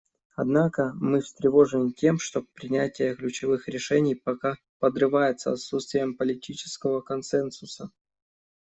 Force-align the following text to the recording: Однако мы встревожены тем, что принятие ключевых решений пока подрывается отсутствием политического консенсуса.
Однако 0.35 0.93
мы 0.99 1.21
встревожены 1.21 1.91
тем, 1.91 2.17
что 2.17 2.41
принятие 2.55 3.13
ключевых 3.15 3.67
решений 3.67 4.15
пока 4.15 4.55
подрывается 4.79 5.51
отсутствием 5.51 6.17
политического 6.17 7.01
консенсуса. 7.01 7.91